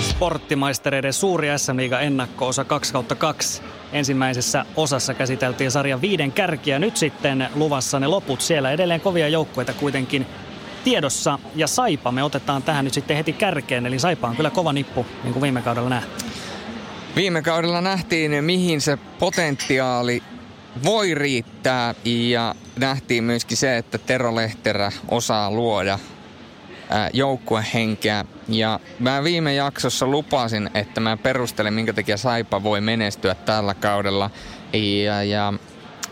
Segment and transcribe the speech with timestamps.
[0.00, 3.62] Sporttimaistereiden suuri SM ennakko-osa 2 kautta 2.
[3.92, 6.78] Ensimmäisessä osassa käsiteltiin sarjan viiden kärkiä.
[6.78, 8.40] Nyt sitten luvassa ne loput.
[8.40, 10.26] Siellä edelleen kovia joukkueita kuitenkin
[10.84, 11.38] tiedossa.
[11.54, 13.86] Ja Saipa me otetaan tähän nyt sitten heti kärkeen.
[13.86, 16.30] Eli Saipa on kyllä kova nippu, niin kuin viime kaudella nähtiin.
[17.16, 20.22] Viime kaudella nähtiin, mihin se potentiaali
[20.84, 25.98] voi riittää ja nähtiin myöskin se, että Tero Lehterä osaa luoda
[27.12, 28.24] joukkuehenkeä.
[28.48, 34.30] Ja mä viime jaksossa lupasin, että mä perustelen, minkä takia Saipa voi menestyä tällä kaudella.
[35.04, 35.52] Ja, ja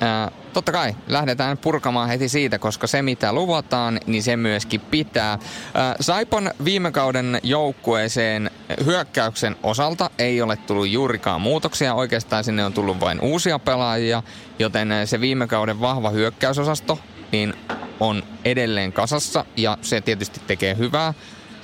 [0.00, 5.38] ää, totta kai lähdetään purkamaan heti siitä, koska se mitä luvataan, niin se myöskin pitää.
[5.74, 8.50] Ää, Saipon viime kauden joukkueeseen
[8.84, 11.94] hyökkäyksen osalta ei ole tullut juurikaan muutoksia.
[11.94, 14.22] Oikeastaan sinne on tullut vain uusia pelaajia,
[14.58, 16.98] joten se viime kauden vahva hyökkäysosasto
[17.32, 17.54] niin
[18.00, 21.14] on edelleen kasassa ja se tietysti tekee hyvää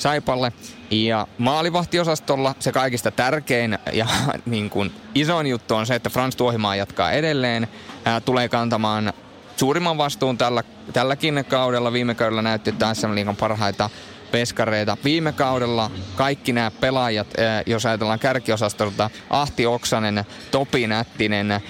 [0.03, 0.53] Saipalle.
[0.91, 4.07] Ja maalivahtiosastolla se kaikista tärkein ja
[4.47, 7.69] niin kuin isoin juttu on se, että Frans Tuohimaa jatkaa edelleen.
[8.05, 9.13] Ää, tulee kantamaan
[9.57, 11.93] suurimman vastuun tällä, tälläkin kaudella.
[11.93, 13.91] Viime kaudella näytti, että SM Liigan parhaita
[14.33, 14.97] peskareita.
[15.05, 17.27] Viime kaudella kaikki nämä pelaajat,
[17.67, 21.63] jos ajatellaan kärkiosastolta, Ahti Oksanen, Topi Nättinen,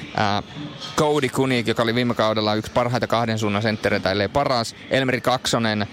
[0.97, 5.87] Cody Kunik, joka oli viime kaudella yksi parhaita kahden suunnan senttereitä, ellei paras, Elmeri Kaksonen,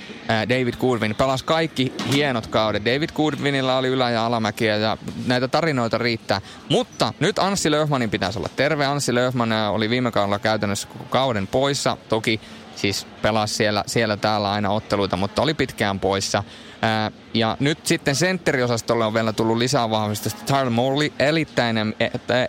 [0.49, 2.85] David Goodwin, pelasi kaikki hienot kaudet.
[2.85, 6.41] David Goodwinilla oli ylä- ja alamäkiä ja näitä tarinoita riittää.
[6.69, 8.85] Mutta nyt Anssi Löfmanin pitäisi olla terve.
[8.85, 11.97] Anssi Löfman oli viime kaudella käytännössä koko kauden poissa.
[12.09, 12.41] Toki
[12.81, 16.43] Siis pelasi siellä, siellä täällä aina otteluita, mutta oli pitkään poissa.
[16.81, 20.45] Ää, ja nyt sitten sentteriosastolle on vielä tullut lisää vahvistusta.
[20.45, 21.95] Tyler Morley, erittäin,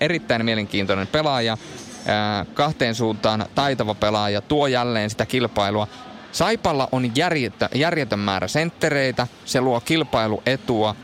[0.00, 1.58] erittäin mielenkiintoinen pelaaja.
[2.06, 5.88] Ää, kahteen suuntaan taitava pelaaja, tuo jälleen sitä kilpailua.
[6.32, 10.96] Saipalla on järjettä, järjetön määrä senttereitä, se luo kilpailuetua.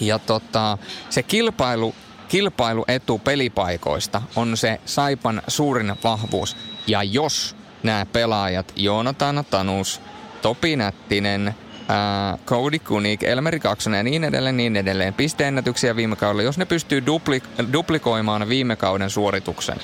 [0.00, 0.78] Ja tota,
[1.10, 1.94] se kilpailu,
[2.28, 6.56] kilpailuetu pelipaikoista on se Saipan suurin vahvuus.
[6.86, 10.00] Ja jos nämä pelaajat, Joonatan Tanus,
[10.42, 11.54] Topi Nättinen,
[11.88, 15.14] ää, Cody Kunik, Elmeri Kaksonen ja niin edelleen, niin edelleen.
[15.14, 19.76] Pisteennätyksiä viime kaudella, jos ne pystyy dupli- duplikoimaan viime kauden suorituksen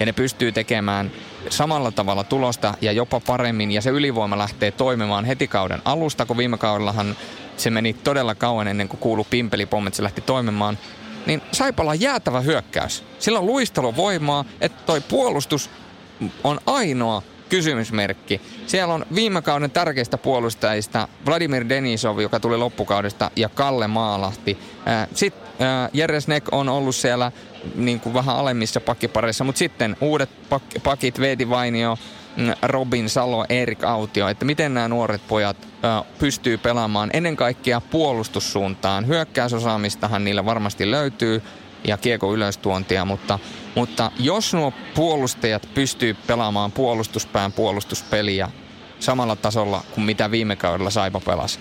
[0.00, 1.10] ja ne pystyy tekemään
[1.50, 6.36] samalla tavalla tulosta ja jopa paremmin ja se ylivoima lähtee toimimaan heti kauden alusta, kun
[6.36, 7.16] viime kaudellahan
[7.56, 10.78] se meni todella kauan ennen kuin kuulu pimpelipommit, se lähti toimimaan,
[11.26, 13.04] niin Saipalla on jäätävä hyökkäys.
[13.18, 15.70] Sillä on luisteluvoimaa, että toi puolustus
[16.44, 18.40] on ainoa kysymysmerkki.
[18.66, 24.58] Siellä on viime kauden tärkeistä puolustajista Vladimir Denisov, joka tuli loppukaudesta, ja Kalle Maalahti.
[25.14, 25.46] Sitten
[25.92, 27.32] Jere Snek on ollut siellä
[27.74, 31.98] niin kuin vähän alemmissa pakkipareissa, mutta sitten uudet pak- pakit, Veeti Vainio,
[32.36, 37.80] mm, Robin Salo, Erik Autio, että miten nämä nuoret pojat ä, pystyy pelaamaan ennen kaikkea
[37.80, 39.06] puolustussuuntaan.
[39.06, 41.42] Hyökkäysosaamistahan niillä varmasti löytyy,
[41.84, 43.38] ja kiekko ylöstuontia, mutta,
[43.76, 48.50] mutta jos nuo puolustajat pystyy pelaamaan puolustuspään puolustuspeliä
[49.00, 51.58] samalla tasolla kuin mitä viime kaudella Saipa pelasi,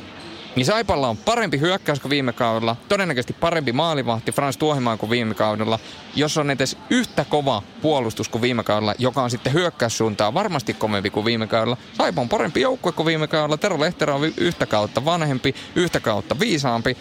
[0.56, 5.34] niin Saipalla on parempi hyökkäys kuin viime kaudella, todennäköisesti parempi maalivahti Frans Tuohimaan kuin viime
[5.34, 5.80] kaudella.
[6.16, 11.09] Jos on edes yhtä kova puolustus kuin viime kaudella, joka on sitten hyökkäyssuuntaan varmasti kovempi
[11.09, 11.78] kuin viime kaudella.
[11.94, 13.58] Saipa on parempi joukkue kuin viime kaudella.
[13.58, 16.97] Tero Lehterä on yhtä kautta vanhempi, yhtä kautta viisaampi.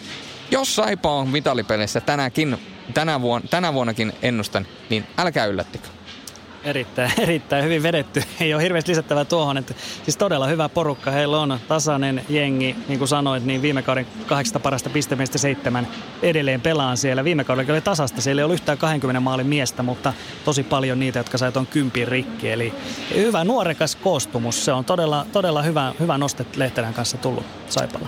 [0.51, 5.87] Jos Saipa on mitalipeleissä tänäkin tänä, vuonna, tänä vuonnakin ennustan, niin älkää yllättikö.
[6.65, 8.23] Erittäin, erittäin hyvin vedetty.
[8.39, 9.57] Ei ole hirveästi lisättävää tuohon.
[9.57, 9.73] Että
[10.03, 11.11] siis todella hyvä porukka.
[11.11, 15.87] Heillä on tasainen jengi, niin kuin sanoit, niin viime kauden kahdeksasta parasta pistemiestä seitsemän
[16.21, 17.23] edelleen pelaan siellä.
[17.23, 18.21] Viime kaudella oli tasasta.
[18.21, 20.13] Siellä ei ollut yhtään 20 maalin miestä, mutta
[20.45, 22.51] tosi paljon niitä, jotka sai tuon kympin rikki.
[22.51, 22.73] Eli
[23.15, 24.65] hyvä nuorekas koostumus.
[24.65, 28.07] Se on todella, todella hyvä, hyvä nostet Lehterän kanssa tullut Saipalla.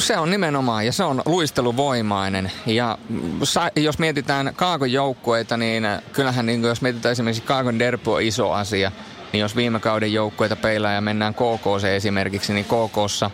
[0.00, 2.52] Se on nimenomaan, ja se on luisteluvoimainen.
[2.66, 2.98] Ja
[3.42, 8.50] sa, jos mietitään Kaakon joukkueita, niin kyllähän niin jos mietitään esimerkiksi Kaakon Derby on iso
[8.50, 8.92] asia,
[9.32, 13.30] niin jos viime kauden joukkueita peilaa ja mennään KKC esimerkiksi, niin KKssa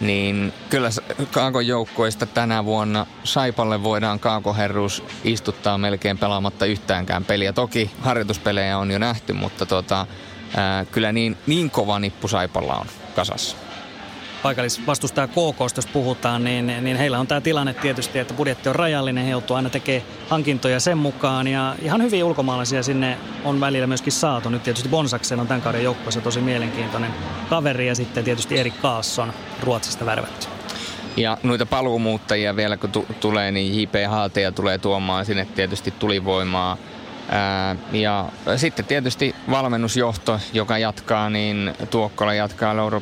[0.00, 0.90] niin kyllä
[1.30, 7.52] Kaakon joukkueista tänä vuonna Saipalle voidaan Kaakoherruus istuttaa melkein pelaamatta yhtäänkään peliä.
[7.52, 10.06] Toki harjoituspelejä on jo nähty, mutta tota,
[10.56, 13.67] ää, kyllä niin, niin kova nippu Saipalla on kasassa
[14.42, 19.24] paikallisvastustaja KK, jos puhutaan, niin, niin heillä on tämä tilanne tietysti, että budjetti on rajallinen,
[19.24, 24.12] he joutuu aina tekemään hankintoja sen mukaan ja ihan hyvin ulkomaalaisia sinne on välillä myöskin
[24.12, 24.48] saatu.
[24.48, 27.10] Nyt tietysti Bonsaksen on tämän kauden joukkueessa tosi mielenkiintoinen
[27.50, 29.32] kaveri ja sitten tietysti Erik Kaasson
[29.62, 30.46] Ruotsista värvätty.
[31.16, 36.76] Ja noita paluumuuttajia vielä kun t- tulee, niin JP Haateja tulee tuomaan sinne tietysti tulivoimaa
[37.30, 43.00] Ää, ja sitten tietysti valmennusjohto, joka jatkaa, niin Tuokkola jatkaa Laura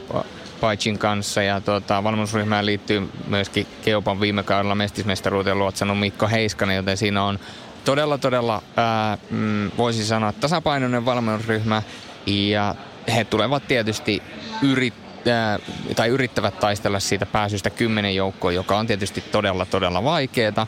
[0.60, 6.96] Paitsin kanssa ja tuota, valmennusryhmään liittyy myöskin Keopan viime kaudella mestismestaruuteen luotsannut Mikko Heiskanen, joten
[6.96, 7.38] siinä on
[7.84, 11.82] todella, todella, ää, mm, voisi sanoa, tasapainoinen valmennusryhmä
[12.26, 12.74] ja
[13.14, 14.22] he tulevat tietysti
[14.62, 15.58] yrittää,
[15.96, 20.66] tai yrittävät taistella siitä pääsystä kymmenen joukkoon, joka on tietysti todella, todella vaikeaa.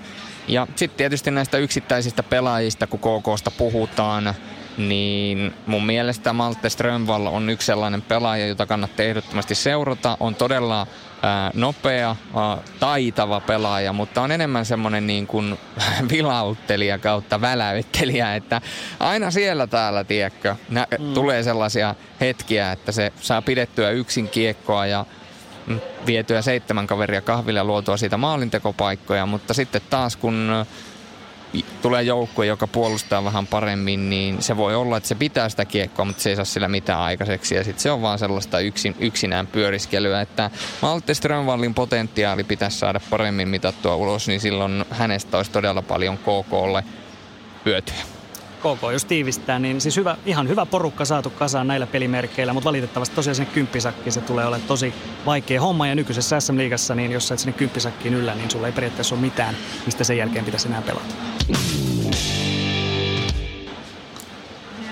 [0.49, 4.35] Ja sitten tietysti näistä yksittäisistä pelaajista, kun KKsta puhutaan,
[4.79, 10.17] niin mun mielestä Malte Strömvall on yksi sellainen pelaaja, jota kannattaa ehdottomasti seurata.
[10.21, 10.87] On todella
[11.23, 15.59] ää, nopea, ää, taitava pelaaja, mutta on enemmän semmoinen niin kuin
[16.13, 18.61] vilauttelija kautta väläyttelijä, että
[19.01, 21.15] aina siellä täällä, tiedätkö, nä- mm.
[21.15, 25.07] tulee sellaisia hetkiä, että se saa pidettyä yksin kiekkoa ja
[25.67, 30.67] mm, vietyä seitsemän kaveria kahville ja luotua siitä maalintekopaikkoja, mutta sitten taas kun
[31.83, 36.05] tulee joukkue, joka puolustaa vähän paremmin, niin se voi olla, että se pitää sitä kiekkoa,
[36.05, 37.55] mutta se ei saa sillä mitään aikaiseksi.
[37.55, 40.51] Ja sitten se on vaan sellaista yksin, yksinään pyöriskelyä, että
[40.83, 46.85] Malte Strömvallin potentiaali pitäisi saada paremmin mitattua ulos, niin silloin hänestä olisi todella paljon KKlle
[47.65, 48.18] hyötyä.
[48.59, 53.17] KK jos tiivistää, niin siis hyvä, ihan hyvä porukka saatu kasaan näillä pelimerkeillä, mutta valitettavasti
[53.17, 54.95] tosiaan sen kymppisakki se tulee olemaan tosi
[55.27, 58.73] vaikea homma ja nykyisessä SM-liigassa, niin jos sä et sinne kymppisakkiin yllä, niin sulla ei
[58.73, 59.57] periaatteessa ole mitään,
[59.87, 61.15] mistä sen jälkeen pitäisi enää pelata.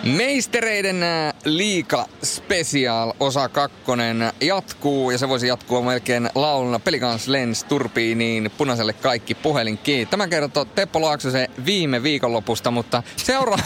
[0.05, 7.65] Meistereiden äh, liika special osa kakkonen jatkuu ja se voisi jatkua melkein lauluna Pelikans Lens
[7.65, 10.07] Turbiiniin punaiselle kaikki puhelin kiinni.
[10.07, 13.59] Tämä kertoo Teppo Laaksosen viime viikonlopusta, mutta seura-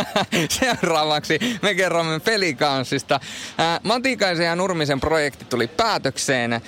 [0.60, 3.20] seuraavaksi me kerromme Pelikansista.
[3.82, 6.62] Matikaisen ja Nurmisen projekti tuli päätökseen äh,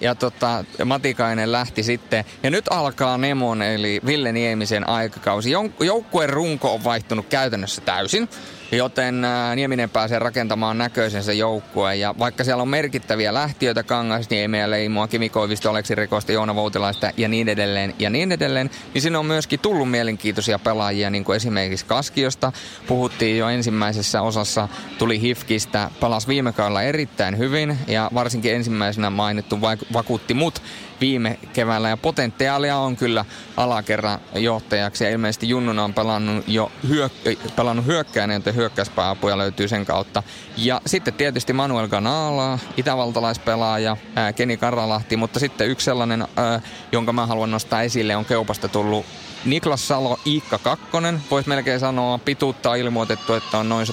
[0.00, 5.50] ja tota, Matikainen lähti sitten ja nyt alkaa Nemon eli Ville Niemisen aikakausi.
[5.80, 8.28] Joukkueen runko on vaihtunut käytännössä täysin.
[8.72, 9.22] Joten
[9.56, 12.00] Nieminen pääsee rakentamaan näköisensä joukkueen.
[12.00, 17.28] Ja vaikka siellä on merkittäviä lähtiöitä, Kangasniemeä, Leimua, Kimi Koivisto, Aleksi Rikosta, Joona Voutilaista ja
[17.28, 21.86] niin edelleen ja niin edelleen, niin siinä on myöskin tullut mielenkiintoisia pelaajia, niin kuin esimerkiksi
[21.86, 22.52] Kaskiosta.
[22.86, 29.60] Puhuttiin jo ensimmäisessä osassa, tuli Hifkistä, palasi viime kaudella erittäin hyvin ja varsinkin ensimmäisenä mainittu
[29.92, 30.62] vakuutti mut
[31.02, 31.88] viime keväällä.
[31.88, 33.24] Ja potentiaalia on kyllä
[33.56, 35.04] alakerran johtajaksi.
[35.04, 40.22] Ja ilmeisesti Junnuna on pelannut jo hyök- pelannut hyökkäinen, joten hyökkäyspääapuja löytyy sen kautta.
[40.56, 46.60] Ja sitten tietysti Manuel Ganala, itävaltalaispelaaja, ää, Keni Karalahti, mutta sitten yksi sellainen, ää,
[46.92, 49.06] jonka mä haluan nostaa esille, on Keupasta tullut
[49.44, 53.92] Niklas Salo Iikka Kakkonen, voisi melkein sanoa, pituutta on ilmoitettu, että on noin 165-170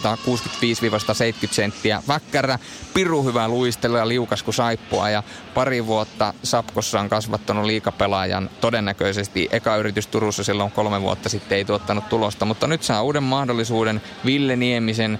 [1.51, 2.59] senttiä väkkärä,
[2.93, 5.09] piru hyvä luistelu ja liukas kuin saippua.
[5.09, 5.23] Ja
[5.53, 9.49] pari vuotta Sapkossa on kasvattanut liikapelaajan todennäköisesti.
[9.51, 14.01] Eka yritys Turussa silloin kolme vuotta sitten ei tuottanut tulosta, mutta nyt saa uuden mahdollisuuden
[14.25, 15.19] Ville Niemisen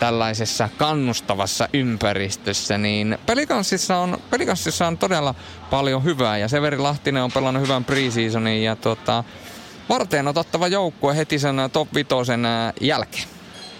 [0.00, 5.34] tällaisessa kannustavassa ympäristössä, niin pelikanssissa on, pelikanssissa on todella
[5.70, 9.24] paljon hyvää ja Severi Lahtinen on pelannut hyvän preseasonin ja tota,
[9.90, 12.08] varteen otettava joukkue heti sen top 5
[12.80, 13.24] jälkeen.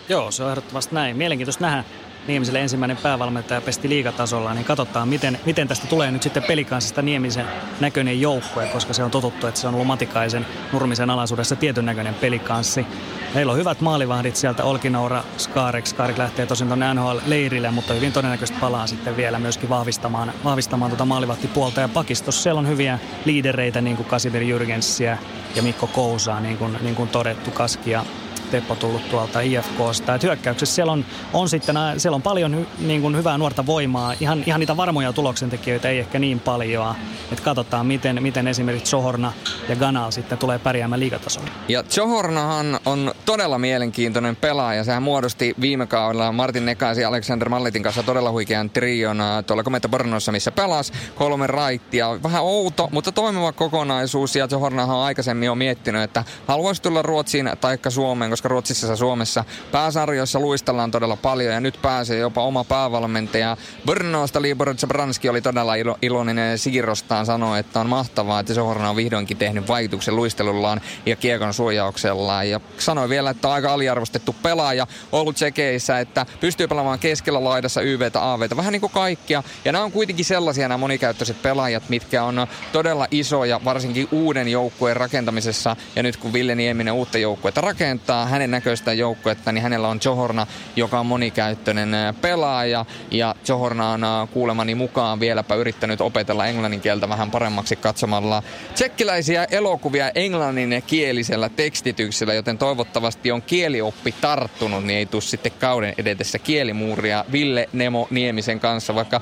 [0.08, 1.16] Joo, se on ehdottomasti näin.
[1.16, 1.84] Mielenkiintoista nähdä,
[2.26, 7.46] Niemiselle ensimmäinen päävalmentaja pesti liigatasolla, niin katsotaan, miten, miten tästä tulee nyt sitten pelikansista Niemisen
[7.80, 12.14] näköinen joukkue, koska se on totuttu, että se on ollut Matikaisen Nurmisen alaisuudessa tietyn näköinen
[12.14, 12.86] pelikanssi.
[13.34, 15.86] Meillä on hyvät maalivahdit sieltä, Olkinoura, Skarek.
[15.86, 21.04] Skarek lähtee tosin tuonne NHL-leirille, mutta hyvin todennäköisesti palaa sitten vielä myöskin vahvistamaan, vahvistamaan tuota
[21.04, 21.80] maalivahtipuolta.
[21.80, 25.18] Ja pakistossa siellä on hyviä liidereitä, niin kuin Kasimir Jürgensiä
[25.54, 28.04] ja Mikko Kousaa, niin kuin, niin kuin todettu, Kaskia
[28.50, 30.14] Teppo tullut tuolta IFKsta.
[30.14, 34.14] Et hyökkäyksessä siellä on, on sitten, siellä on paljon niin kuin hyvää nuorta voimaa.
[34.20, 36.94] Ihan, ihan niitä varmoja tuloksentekijöitä ei ehkä niin paljon.
[37.32, 39.32] Et katsotaan, miten, miten esimerkiksi Sohorna
[39.68, 41.48] ja Ganal sitten tulee pärjäämään liigatasolla.
[41.68, 44.84] Ja Sohornahan on todella mielenkiintoinen pelaaja.
[44.84, 49.88] Sehän muodosti viime kaudella Martin Nekaisi ja Alexander Mallitin kanssa todella huikean trion tuolla Kometta
[49.88, 52.22] Bornossa, missä pelas kolme raittia.
[52.22, 54.36] Vähän outo, mutta toimiva kokonaisuus.
[54.36, 58.96] Ja Sohornahan on aikaisemmin jo miettinyt, että haluaisi tulla Ruotsiin taikka Suomeen, koska Ruotsissa ja
[58.96, 63.56] Suomessa pääsarjoissa luistellaan todella paljon ja nyt pääsee jopa oma päävalmentaja.
[63.86, 68.96] Brnosta Libor Zabranski oli todella ilo, iloinen siirrostaan sanoi, että on mahtavaa, että Sohorna on
[68.96, 72.50] vihdoinkin tehnyt vaikutuksen luistelullaan ja kiekon suojauksellaan.
[72.50, 77.80] Ja sanoi vielä, että on aika aliarvostettu pelaaja ollut tsekeissä, että pystyy pelaamaan keskellä laidassa
[77.80, 79.42] YVtä, AVtä, vähän niin kuin kaikkia.
[79.64, 84.96] Ja nämä on kuitenkin sellaisia nämä monikäyttöiset pelaajat, mitkä on todella isoja, varsinkin uuden joukkueen
[84.96, 85.76] rakentamisessa.
[85.96, 90.46] Ja nyt kun Ville Nieminen uutta joukkuetta rakentaa, hänen näköistä joukkuetta, niin hänellä on Johorna,
[90.76, 92.84] joka on monikäyttöinen pelaaja.
[93.10, 98.42] Ja Johorna on kuulemani mukaan vieläpä yrittänyt opetella englannin kieltä vähän paremmaksi katsomalla
[98.74, 106.38] tsekkiläisiä elokuvia englanninkielisellä tekstityksellä, joten toivottavasti on kielioppi tarttunut, niin ei tule sitten kauden edetessä
[106.38, 109.20] kielimuuria Ville Nemo Niemisen kanssa, vaikka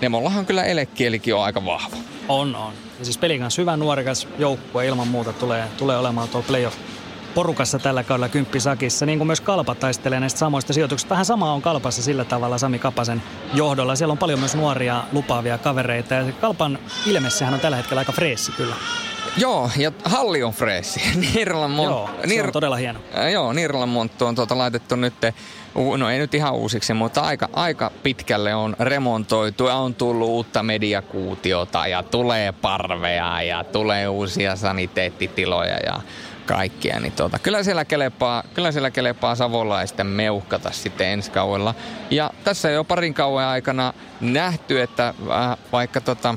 [0.00, 1.96] Nemollahan kyllä elekielikin on aika vahva.
[2.28, 2.72] On, on.
[2.98, 6.76] Ja siis pelin kanssa hyvä nuorikas joukkue ilman muuta tulee, tulee olemaan tuolla playoff
[7.34, 11.10] porukassa tällä kaudella kymppisakissa, niin kuin myös Kalpa taistelee näistä samoista sijoituksista.
[11.10, 13.22] Vähän sama on Kalpassa sillä tavalla Sami Kapasen
[13.54, 13.96] johdolla.
[13.96, 18.52] Siellä on paljon myös nuoria lupaavia kavereita ja Kalpan ilmessähän on tällä hetkellä aika freessi
[18.52, 18.74] kyllä.
[19.36, 21.00] Joo, ja halli on freessi.
[21.68, 21.90] Mont...
[21.90, 22.46] Joo, se Nir...
[22.46, 23.00] on todella hieno.
[23.18, 25.14] Äh, joo, Nirlan Monttu on tuota laitettu nyt,
[25.98, 30.62] no ei nyt ihan uusiksi, mutta aika, aika pitkälle on remontoitu ja on tullut uutta
[30.62, 36.00] mediakuutiota ja tulee parveja ja tulee uusia saniteettitiloja ja
[36.46, 41.74] kaikkia, niin tuota, kyllä siellä kelepaa, kyllä siellä kelepaa savolaisten meuhkata sitten ensi kaudella.
[42.10, 46.34] Ja tässä jo parin kauan aikana nähty, että äh, vaikka tota,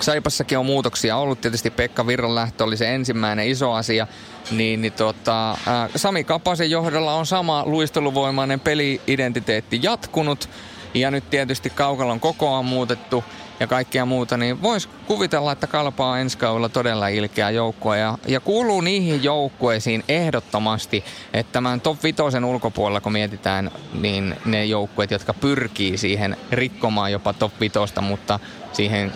[0.00, 1.40] Saipassakin on muutoksia ollut.
[1.40, 4.06] Tietysti Pekka Virran lähtö oli se ensimmäinen iso asia.
[4.50, 10.48] Niin, niin tota, ää, Sami Kapasen johdolla on sama luisteluvoimainen peliidentiteetti jatkunut.
[10.94, 13.24] Ja nyt tietysti Kaukalon kokoa on muutettu
[13.60, 17.98] ja kaikkea muuta, niin voisi kuvitella, että Kalpa on ensi kaudella todella ilkeä joukkue.
[17.98, 24.64] Ja, ja kuuluu niihin joukkueisiin ehdottomasti, että tämän top vitosen ulkopuolella, kun mietitään, niin ne
[24.64, 28.38] joukkueet, jotka pyrkii siihen rikkomaan jopa top vitosta, mutta
[28.72, 29.12] siihen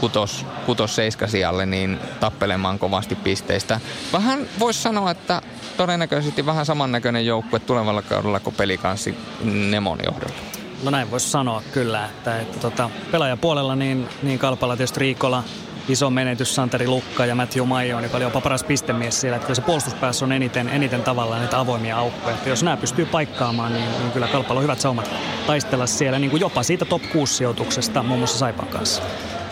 [0.00, 3.80] kutos, kutos sijalle, niin tappelemaan kovasti pisteistä.
[4.12, 5.42] Vähän voisi sanoa, että
[5.76, 10.65] todennäköisesti vähän samannäköinen joukkue tulevalla kaudella kuin pelikanssi Nemon johdolla.
[10.82, 15.44] No näin voisi sanoa kyllä, että, että tota, pelaajapuolella niin, niin Kalpalla tietysti Riikola,
[15.88, 19.36] iso menetys Santeri Lukka ja Matthew Maio, joka oli jopa paras pistemies siellä.
[19.36, 22.34] Että kyllä se puolustuspäässä on eniten, eniten tavallaan näitä avoimia aukkoja.
[22.34, 25.10] Että jos nämä pystyy paikkaamaan, niin, niin kyllä Kalpalla on hyvät saumat
[25.46, 29.02] taistella siellä niin kuin jopa siitä top 6 sijoituksesta muun muassa Saipan kanssa.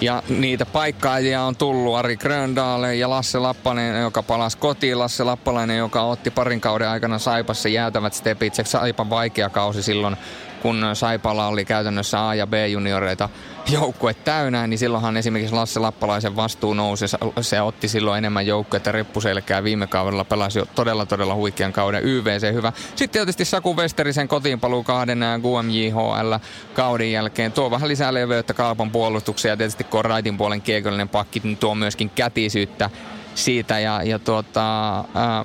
[0.01, 4.99] Ja niitä paikkaajia on tullut Ari Gröndale ja Lasse Lappanen, joka palasi kotiin.
[4.99, 8.55] Lasse Lappalainen, joka otti parin kauden aikana Saipassa jäätävät stepit.
[8.55, 10.17] Se Saipan vaikea kausi silloin
[10.65, 13.29] kun Saipalla oli käytännössä A- ja B-junioreita
[13.71, 17.05] joukkue täynnä, niin silloinhan esimerkiksi Lasse Lappalaisen vastuu nousi.
[17.41, 22.53] Se otti silloin enemmän joukkuetta reppuselkää viime kaudella, pelasi jo todella todella huikean kauden YVC
[22.53, 22.73] hyvä.
[22.97, 26.35] Sitten tietysti Saku Westerisen kotiinpaluu kahden QMJHL
[26.75, 31.09] kauden jälkeen tuo vähän lisää leveyttä Kalpan puolustukseen ja tietysti kun on raitin puolen kiekollinen
[31.09, 32.91] pakki, niin tuo myöskin kätisyyttä
[33.35, 35.45] siitä ja, ja tuota, ää,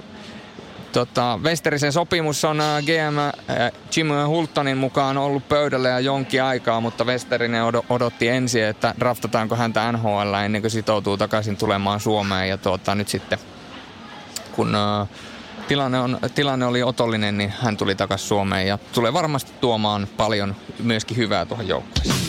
[0.91, 6.81] Tota, Westerisen sopimus on äh, GM äh, Jim Hultonin mukaan ollut pöydällä ja jonkin aikaa,
[6.81, 12.49] mutta Westerinen odotti ensin, että draftataanko häntä NHL ennen kuin sitoutuu takaisin tulemaan Suomeen.
[12.49, 13.39] Ja tuota, nyt sitten,
[14.51, 15.07] kun äh,
[15.67, 20.55] tilanne, on, tilanne oli otollinen, niin hän tuli takaisin Suomeen ja tulee varmasti tuomaan paljon
[20.83, 22.19] myöskin hyvää tuohon joukkueeseen.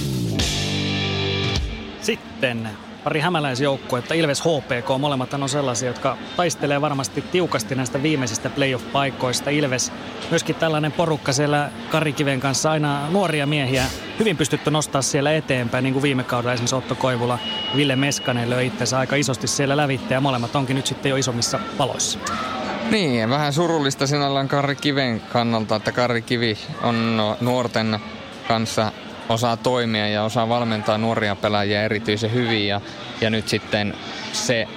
[2.01, 2.71] Sitten
[3.05, 9.51] pari hämäläisjoukkuetta, Ilves HPK, molemmat on sellaisia, jotka taistelee varmasti tiukasti näistä viimeisistä playoff-paikoista.
[9.51, 9.93] Ilves,
[10.31, 13.87] myöskin tällainen porukka siellä Karikiven kanssa, aina nuoria miehiä,
[14.19, 17.39] hyvin pystytty nostaa siellä eteenpäin, niin kuin viime kaudella esimerkiksi Otto Koivula,
[17.77, 21.61] Ville Meskanen löi itsensä aika isosti siellä lävitte ja molemmat onkin nyt sitten jo isommissa
[21.79, 22.19] paloissa.
[22.91, 27.99] Niin, vähän surullista sinällään Karri Kiven kannalta, että Karri Kivi on nuorten
[28.49, 28.93] kanssa
[29.31, 32.67] osaa toimia ja osaa valmentaa nuoria pelaajia erityisen hyvin.
[32.67, 32.81] Ja,
[33.21, 33.95] ja nyt sitten
[34.33, 34.69] se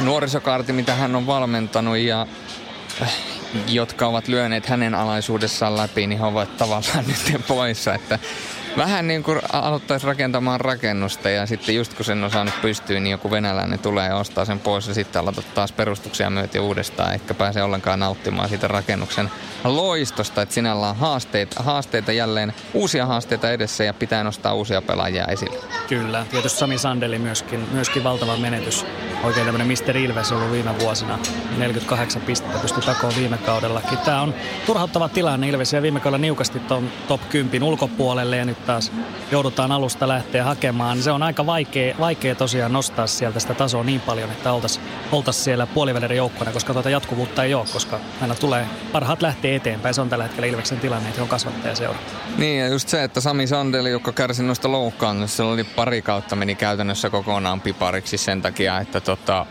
[0.00, 2.26] nuorisokaarti, mitä hän on valmentanut ja
[3.66, 7.94] jotka ovat lyöneet hänen alaisuudessaan läpi, niin he ovat tavallaan nyt poissa.
[7.94, 8.18] Että
[8.78, 13.10] vähän niin kuin aloittaisi rakentamaan rakennusta ja sitten just kun sen on saanut pystyyn, niin
[13.10, 17.12] joku venäläinen tulee ja ostaa sen pois ja sitten aloittaa taas perustuksia myötä uudestaan.
[17.12, 19.30] Eikä pääse ollenkaan nauttimaan siitä rakennuksen
[19.64, 25.58] loistosta, että sinällään haasteita, haasteita jälleen, uusia haasteita edessä ja pitää nostaa uusia pelaajia esille.
[25.88, 28.86] Kyllä, tietysti Sami Sandeli myöskin, myöskin valtava menetys.
[29.22, 29.96] Oikein tämmöinen Mr.
[29.96, 31.18] Ilves ollut viime vuosina.
[31.56, 33.98] 48 pistettä pystyi takoon viime kaudellakin.
[33.98, 34.34] Tämä on
[34.66, 38.92] turhauttava tilanne Ilves ja viime kaudella niukasti tuon top 10 ulkopuolelle ja nyt taas
[39.30, 41.02] joudutaan alusta lähteä hakemaan.
[41.02, 45.44] Se on aika vaikea, vaikea tosiaan nostaa sieltä sitä tasoa niin paljon, että oltaisiin oltais
[45.44, 49.94] siellä puolivälin joukkoina, koska tuota jatkuvuutta ei ole, koska aina tulee parhaat lähtee eteenpäin.
[49.94, 51.98] Se on tällä hetkellä Ilveksen tilanne, että on kasvattaja seura.
[52.38, 56.54] Niin ja just se, että Sami Sandeli, joka kärsi noista loukkaannusta, oli pari kautta meni
[56.54, 59.46] käytännössä kokonaan pipariksi sen takia, että tota,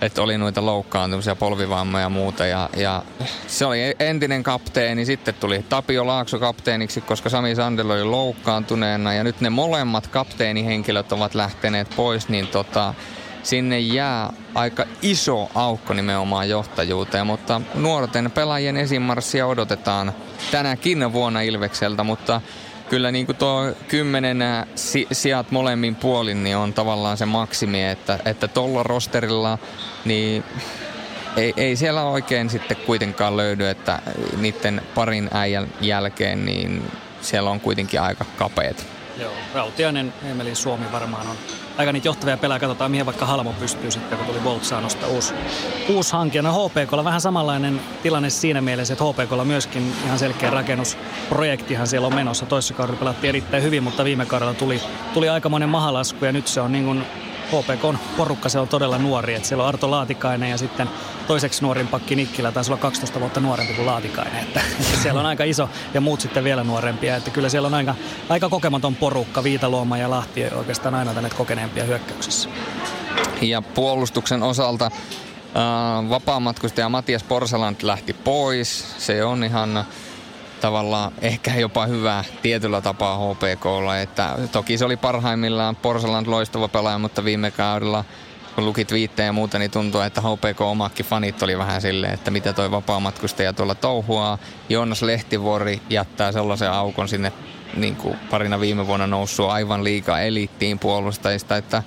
[0.00, 2.46] että oli noita loukkaantumisia, polvivammoja ja muuta.
[2.46, 3.02] Ja, ja
[3.46, 9.14] se oli entinen kapteeni, sitten tuli Tapio Laakso kapteeniksi, koska Sami Sandel oli loukkaantuneena.
[9.14, 12.94] Ja nyt ne molemmat kapteenihenkilöt ovat lähteneet pois, niin tota,
[13.42, 20.12] sinne jää aika iso aukko nimenomaan johtajuuteen, mutta nuorten pelaajien esimarssia odotetaan
[20.50, 22.40] tänäkin vuonna Ilvekseltä, mutta
[22.90, 24.38] kyllä niin kuin tuo kymmenen
[24.74, 29.58] si- sijat molemmin puolin niin on tavallaan se maksimi, että, että tuolla rosterilla
[30.04, 30.44] niin
[31.36, 33.98] ei, ei siellä oikein sitten kuitenkaan löydy, että
[34.36, 38.86] niiden parin äijän jälkeen niin siellä on kuitenkin aika kapeet.
[39.16, 41.36] Joo, Rautiainen, Emeli Suomi varmaan on
[41.78, 42.60] aika niitä johtavia pelaajia.
[42.60, 45.34] Katsotaan, mihin vaikka Halmo pystyy sitten, kun tuli Voltsaanosta uusi,
[45.88, 46.42] uusi hanke.
[46.42, 52.14] No HPKlla vähän samanlainen tilanne siinä mielessä, että HPKlla myöskin ihan selkeä rakennusprojektihan siellä on
[52.14, 52.46] menossa.
[52.46, 54.80] Toisessa kaudella pelattiin erittäin hyvin, mutta viime kaudella tuli,
[55.14, 57.04] tuli aikamoinen mahalasku ja nyt se on niin kuin
[57.50, 59.34] HPK porukka, se on todella nuori.
[59.34, 60.88] Että siellä on Arto Laatikainen ja sitten
[61.26, 64.42] toiseksi nuorin pakki Nikkilä taisi olla 12 vuotta nuorempi kuin Laatikainen.
[64.42, 67.16] Että, että siellä on aika iso ja muut sitten vielä nuorempia.
[67.16, 67.94] Että kyllä siellä on aika,
[68.28, 72.48] aika kokematon porukka, Viitaluoma ja Lahti oikeastaan aina tänne kokeneempia hyökkäyksissä.
[73.40, 78.94] Ja puolustuksen osalta äh, vapaamatkustaja Matias Porsalant lähti pois.
[78.98, 79.84] Se on ihan
[80.60, 83.98] tavallaan ehkä jopa hyvä tietyllä tapaa HPKlla.
[83.98, 88.04] Että toki se oli parhaimmillaan Porsaland loistava pelaaja, mutta viime kaudella
[88.54, 92.30] kun lukit viittejä ja muuta, niin tuntuu, että HPK omakin fanit oli vähän silleen, että
[92.30, 94.38] mitä toi vapaamatkustaja tuolla touhuaa.
[94.68, 97.32] Joonas Lehtivuori jättää sellaisen aukon sinne
[97.76, 101.82] niin kuin parina viime vuonna noussut aivan liikaa eliittiin puolustajista, että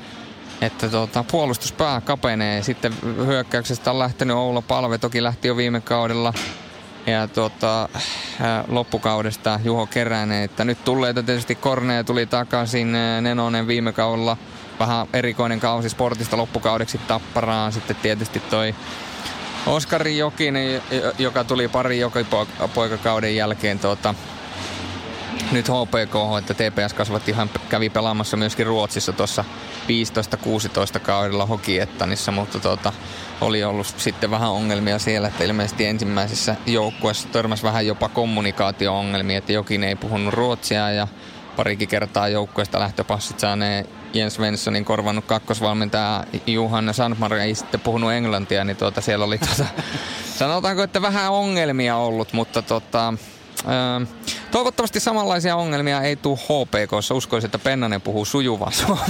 [0.61, 2.63] että tuota, puolustuspää kapenee.
[2.63, 2.93] Sitten
[3.25, 6.33] hyökkäyksestä on lähtenyt Oula Palve, toki lähti jo viime kaudella
[7.07, 7.89] ja tuota,
[8.67, 12.91] loppukaudesta Juho Keränen, että nyt tulee tietysti Kornea tuli takaisin,
[13.21, 14.37] Nenonen viime kaudella
[14.79, 18.75] vähän erikoinen kausi sportista loppukaudeksi Tapparaan, sitten tietysti toi
[19.65, 20.81] Oskari Jokinen,
[21.19, 21.99] joka tuli pari
[22.73, 24.15] poikakauden jälkeen tuota,
[25.51, 29.45] nyt HPK, että TPS kasvatti hän kävi pelaamassa myöskin Ruotsissa tuossa
[30.97, 32.93] 15-16 kaudella Hokiettanissa, mutta tuota,
[33.41, 39.53] oli ollut sitten vähän ongelmia siellä, että ilmeisesti ensimmäisessä joukkueessa törmäsi vähän jopa kommunikaatio-ongelmia, että
[39.53, 41.07] jokin ei puhunut ruotsia ja
[41.55, 48.63] parikin kertaa joukkueesta lähtöpassit saaneen Jens Svenssonin korvannut kakkosvalmentaja Juhan Sandmar ei sitten puhunut englantia,
[48.63, 49.65] niin tuota, siellä oli tuota,
[50.39, 53.13] sanotaanko, että vähän ongelmia ollut, mutta tuota,
[53.65, 54.05] Öö,
[54.51, 57.15] toivottavasti samanlaisia ongelmia ei tule HPKssa.
[57.15, 59.05] Uskoisin, että Pennanen puhuu sujuvaa suomea.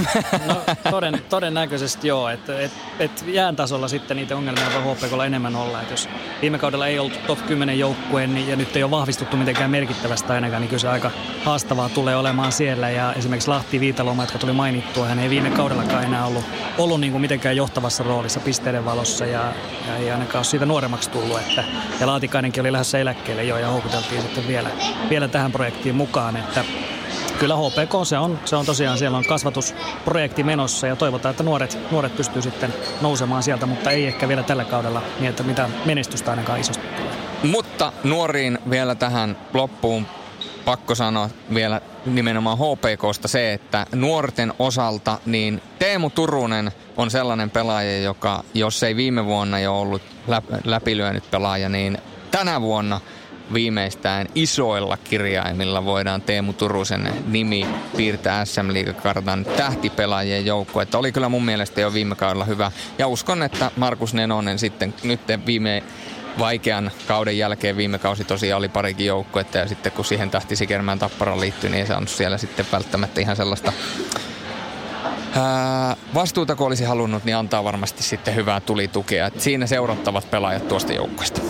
[0.46, 2.28] No, toden, todennäköisesti joo.
[2.28, 5.82] Että et, et jään tasolla sitten niitä ongelmia voi HPKlla enemmän olla.
[5.82, 6.08] Et jos
[6.42, 10.32] viime kaudella ei ollut top 10 joukkueen niin, ja nyt ei ole vahvistuttu mitenkään merkittävästä
[10.32, 11.10] ainakaan, niin kyllä se aika
[11.44, 12.90] haastavaa tulee olemaan siellä.
[12.90, 16.44] Ja esimerkiksi Lahti Viitaloma, jotka tuli mainittua, hän ei viime kaudellakaan enää ollut,
[16.78, 19.52] ollut niin kuin mitenkään johtavassa roolissa pisteiden valossa ja,
[19.88, 21.40] ja ei ainakaan ole siitä nuoremmaksi tullut.
[21.40, 21.64] Että,
[22.00, 24.70] ja Laatikainenkin oli lähdössä eläkkeelle jo ja houkuteltiin sitten vielä,
[25.10, 26.36] vielä tähän projektiin mukaan.
[26.36, 26.64] Että
[27.38, 31.78] kyllä HPK se on, se on tosiaan, siellä on kasvatusprojekti menossa ja toivotaan, että nuoret,
[31.90, 36.30] nuoret pystyy sitten nousemaan sieltä, mutta ei ehkä vielä tällä kaudella niin, että mitä menestystä
[36.30, 37.12] ainakaan isosti tulee.
[37.42, 40.06] Mutta nuoriin vielä tähän loppuun
[40.64, 48.00] pakko sanoa vielä nimenomaan HPKsta se, että nuorten osalta niin Teemu Turunen on sellainen pelaaja,
[48.00, 50.02] joka jos ei viime vuonna jo ollut
[50.64, 51.98] läpilyönyt pelaaja, niin
[52.30, 53.00] tänä vuonna–
[53.52, 60.80] viimeistään isoilla kirjaimilla voidaan Teemu Turusen nimi piirtää SM Liigakartan tähtipelaajien joukko.
[60.80, 62.72] Että oli kyllä mun mielestä jo viime kaudella hyvä.
[62.98, 65.82] Ja uskon, että Markus Nenonen sitten nyt viime
[66.38, 70.98] vaikean kauden jälkeen viime kausi tosiaan oli parikin joukkuetta ja sitten kun siihen tähti Sikermään
[70.98, 73.72] Tapparan liittyi, niin ei saanut siellä sitten välttämättä ihan sellaista
[75.36, 79.26] ää, vastuuta kun olisi halunnut, niin antaa varmasti sitten hyvää tulitukea.
[79.26, 81.40] Et siinä seurattavat pelaajat tuosta joukkueesta.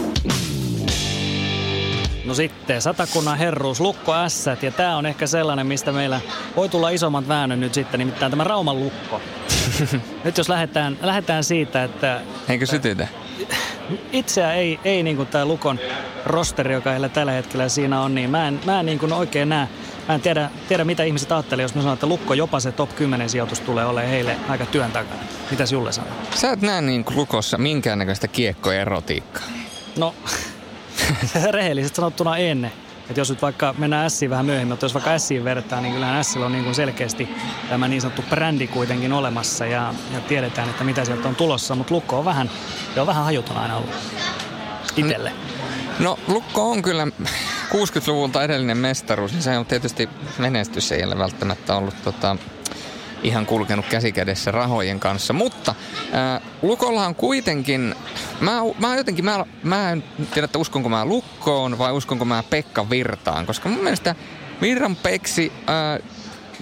[2.25, 6.21] No sitten satakunnan herruus, lukko S, ja tämä on ehkä sellainen, mistä meillä
[6.57, 9.21] voi tulla isommat väännön nyt sitten, nimittäin tämä Rauman lukko.
[10.25, 12.21] nyt jos lähdetään, lähdetään siitä, että...
[12.49, 13.09] Eikö sytytä?
[14.13, 15.79] Itseä ei, ei niin kuin tämä Lukon
[16.27, 19.49] rosteri, joka heillä tällä hetkellä siinä on, niin mä en, mä en niin kuin oikein
[19.49, 19.69] näe,
[20.09, 22.97] mä en tiedä, tiedä mitä ihmiset ajattelee, jos mä sanon, että Lukko jopa se top
[22.97, 25.21] 10 sijoitus tulee olemaan heille aika työn takana.
[25.51, 26.13] Mitäs Julle sanoo?
[26.35, 29.45] Sä et näe niin Lukossa minkäännäköistä kiekkoerotiikkaa.
[29.99, 30.15] No,
[31.51, 32.73] rehellisesti sanottuna ennen.
[33.09, 36.25] Että jos nyt vaikka mennään Siin vähän myöhemmin, mutta jos vaikka Siin vertaa, niin kyllähän
[36.25, 37.29] Sillä on niin kuin selkeästi
[37.69, 41.75] tämä niin sanottu brändi kuitenkin olemassa ja, ja tiedetään, että mitä sieltä on tulossa.
[41.75, 42.51] Mutta Lukko on vähän,
[42.97, 43.91] on vähän hajuton aina ollut
[44.97, 45.33] itselle.
[45.99, 47.07] No Lukko on kyllä
[47.71, 52.37] 60-luvulta edellinen mestaruus, niin se on tietysti menestys ei ole välttämättä ollut tota,
[53.25, 55.33] ihan kulkenut käsikädessä rahojen kanssa.
[55.33, 55.75] Mutta
[56.13, 57.95] ää, Lukolla on kuitenkin,
[58.41, 62.91] mä, mä jotenkin, mä, mä en tiedä, että uskonko mä Lukkoon vai uskonko mä Pekka
[62.91, 64.15] Virtaan, koska mun mielestä
[64.61, 65.99] Virran Peksi ää,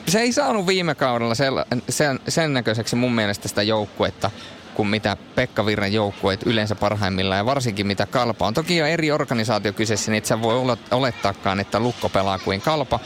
[0.09, 1.53] se ei saanut viime kaudella sen,
[1.89, 4.31] sen, sen näköiseksi mun mielestä sitä joukkuetta,
[4.75, 8.55] kuin mitä Pekka Virran joukkueet yleensä parhaimmillaan ja varsinkin mitä Kalpa on.
[8.55, 13.01] Toki on eri organisaatio kyseessä, niin et sä voi olettaakaan, että Lukko pelaa kuin Kalpa.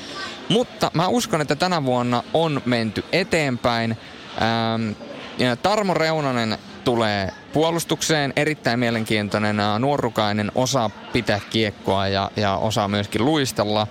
[0.48, 3.96] Mutta mä uskon, että tänä vuonna on menty eteenpäin.
[4.42, 4.90] Ähm,
[5.62, 8.32] Tarmo Reunanen tulee puolustukseen.
[8.36, 13.86] Erittäin mielenkiintoinen nuorukainen, osaa pitää kiekkoa ja, ja osaa myöskin luistella.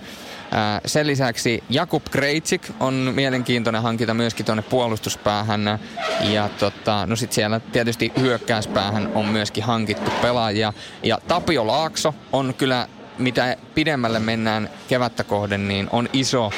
[0.86, 5.78] Sen lisäksi Jakub Kreitsik on mielenkiintoinen hankinta myöskin tuonne puolustuspäähän.
[6.20, 10.72] Ja tota, no sit siellä tietysti hyökkäyspäähän on myöskin hankittu pelaajia.
[11.02, 12.88] Ja Tapio Laakso on kyllä,
[13.18, 16.50] mitä pidemmälle mennään kevättä kohden, niin on iso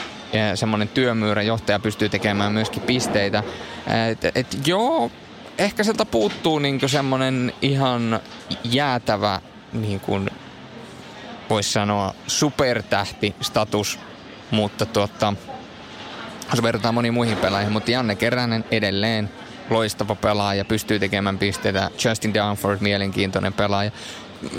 [0.55, 1.43] semmoinen työmyyrä.
[1.43, 3.43] Johtaja pystyy tekemään myöskin pisteitä.
[4.11, 5.11] Et, et, joo,
[5.59, 8.21] ehkä sieltä puuttuu niinku semmoinen ihan
[8.65, 9.41] jäätävä
[9.73, 10.31] niin kuin
[11.51, 13.99] voisi sanoa supertähti-status,
[14.51, 15.35] mutta tuota,
[16.51, 19.31] jos verrataan moniin muihin pelaajiin, mutta Janne Keränen edelleen
[19.71, 21.91] loistava pelaaja, pystyy tekemään pisteitä.
[22.05, 23.91] Justin Downford, mielenkiintoinen pelaaja.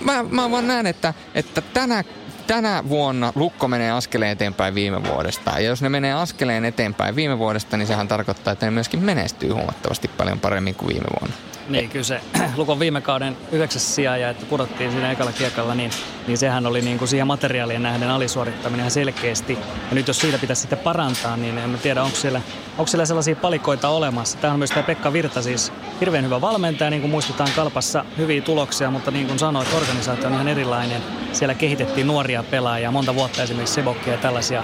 [0.03, 2.03] Mä, mä vaan näen, että, että tänä,
[2.47, 5.51] tänä vuonna Lukko menee askeleen eteenpäin viime vuodesta.
[5.51, 9.49] Ja jos ne menee askeleen eteenpäin viime vuodesta, niin sehän tarkoittaa, että ne myöskin menestyy
[9.49, 11.35] huomattavasti paljon paremmin kuin viime vuonna.
[11.69, 12.21] Niin, kyllä se
[12.57, 15.91] Lukon viime kauden yhdeksäs sija ja että pudottiin siinä ekalla kiekalla, niin,
[16.27, 19.53] niin sehän oli niin kuin siihen materiaalien nähden alisuorittaminen selkeästi.
[19.89, 22.41] Ja nyt jos siitä pitäisi sitten parantaa, niin en tiedä, onko siellä,
[22.77, 24.37] onko siellä sellaisia palikoita olemassa.
[24.37, 28.41] Tämä on myös tämä Pekka Virta siis hirveän hyvä valmentaja, niin kuin muistetaan Kalpassa hyviä
[28.41, 31.01] tuloksia, mutta niin kuin sanoit, organisaatio on ihan erilainen.
[31.31, 34.63] Siellä kehitettiin nuoria pelaajia, monta vuotta esimerkiksi Sebokkia ja tällaisia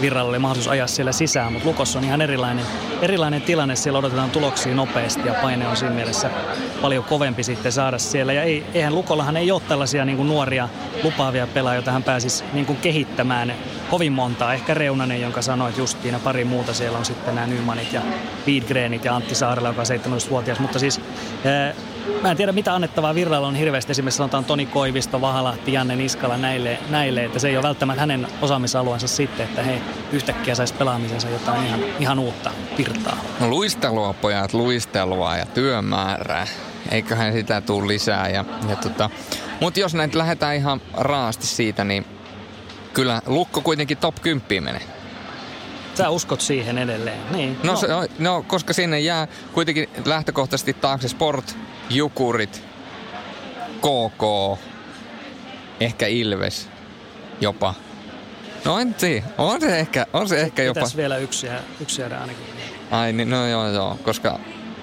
[0.00, 2.66] Virralla oli mahdollisuus ajaa siellä sisään, mutta Lukossa on ihan erilainen,
[3.02, 3.76] erilainen tilanne.
[3.76, 6.30] Siellä odotetaan tuloksia nopeasti ja paine on siinä mielessä
[6.80, 8.32] paljon kovempi sitten saada siellä.
[8.32, 10.68] Ja ei, eihän Lukollahan ei ole tällaisia niin kuin nuoria
[11.02, 13.54] lupaavia pelaajia, joita hän pääsisi niin kuin kehittämään
[13.90, 14.54] kovin montaa.
[14.54, 16.74] Ehkä Reunanen, jonka sanoit justiin, ja pari muuta.
[16.74, 18.00] Siellä on sitten nämä Nymanit ja
[18.46, 20.58] Wiedgrenit ja Antti Saarela, joka on 17-vuotias.
[20.58, 21.00] Mutta siis
[22.22, 23.92] Mä en tiedä mitä annettavaa Virralla on hirveästi.
[23.92, 28.28] Esimerkiksi sanotaan Toni Koivisto, Vahalahti, Janne Niskala näille, näille, että se ei ole välttämättä hänen
[28.42, 29.80] osaamisalueensa sitten, että he
[30.12, 33.16] yhtäkkiä saisi pelaamisensa jotain ihan, ihan uutta virtaa.
[33.40, 36.46] No luistelua pojat, luistelua ja työmäärää.
[36.90, 38.28] Eiköhän sitä tule lisää.
[38.28, 39.10] Ja, ja tota.
[39.60, 42.06] Mutta jos näitä lähdetään ihan raasti siitä, niin
[42.92, 44.82] kyllä Lukko kuitenkin top 10 menee.
[45.94, 47.58] Sä uskot siihen edelleen, niin.
[47.62, 47.78] No, no.
[47.78, 47.86] Se,
[48.18, 51.56] no koska sinne jää kuitenkin lähtökohtaisesti taakse Sport,
[51.90, 52.64] Jukurit,
[53.76, 54.22] KK,
[55.80, 56.68] ehkä Ilves
[57.40, 57.74] jopa.
[58.64, 60.80] No en tiedä, on se ehkä, on se ehkä jopa.
[60.80, 61.46] Pitäisi vielä yksi,
[61.80, 62.44] yksi jäädä ainakin.
[62.90, 64.40] Ai niin, no joo joo, koska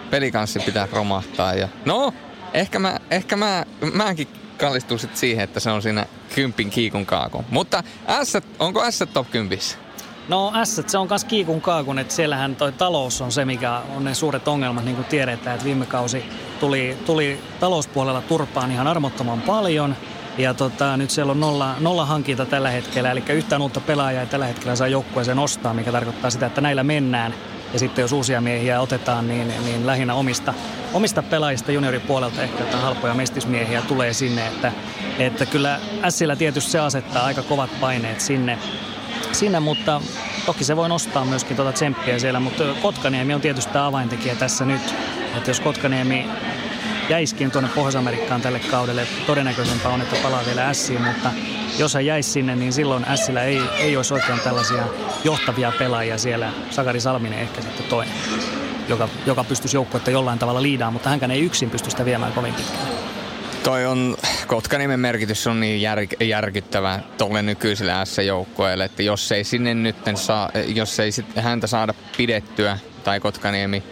[0.09, 1.67] pelikanssi pitää romahtaa ja...
[1.85, 2.13] No,
[2.53, 7.45] ehkä mä, ehkä mä, mäkin kallistun sit siihen, että se on siinä kympin kiikun kaakun.
[7.49, 7.83] Mutta
[8.23, 9.77] S, onko S top kympissä?
[10.27, 14.03] No S, se on myös kiikun kaakun, että siellähän toi talous on se, mikä on
[14.03, 16.25] ne suuret ongelmat, niin kuin tiedetään, että viime kausi
[16.59, 19.95] tuli, tuli talouspuolella turpaan ihan armottoman paljon.
[20.37, 24.27] Ja tota, nyt siellä on nolla, nolla hankinta tällä hetkellä, eli yhtään uutta pelaajaa ei
[24.27, 27.33] tällä hetkellä saa joukkueeseen ostaa, mikä tarkoittaa sitä, että näillä mennään.
[27.73, 30.53] Ja sitten jos uusia miehiä otetaan, niin, niin lähinnä omista,
[30.93, 34.47] omista pelaajista junioripuolelta ehkä jotain halpoja mestismiehiä tulee sinne.
[34.47, 34.71] Että,
[35.19, 38.59] että kyllä Sillä tietysti se asettaa aika kovat paineet sinne,
[39.31, 40.01] sinne, mutta
[40.45, 44.65] toki se voi nostaa myöskin tuota tsemppiä siellä, mutta Kotkaniemi on tietysti tämä avaintekijä tässä
[44.65, 44.95] nyt.
[45.37, 46.29] Että jos Kotkaniemi
[47.09, 51.29] jäiskin tuonne Pohjois-Amerikkaan tälle kaudelle, todennäköisempää on, että palaa vielä Siin, mutta
[51.77, 54.83] jos hän jäisi sinne, niin silloin Sillä ei, ei olisi oikein tällaisia
[55.23, 56.51] johtavia pelaajia siellä.
[56.69, 58.13] Sakari Salminen ehkä sitten toinen,
[58.87, 62.53] joka, joka pystyisi joukkuetta jollain tavalla liidaan, mutta hänkään ei yksin pysty sitä viemään kovin
[62.53, 63.12] pitkään.
[63.63, 69.73] Toi on, Kotkanimen merkitys on niin jär, järkyttävä tuolle nykyiselle S-joukkueelle, että jos ei sinne
[69.73, 73.83] nyt saa, jos ei sit häntä saada pidettyä tai Kotkaniemi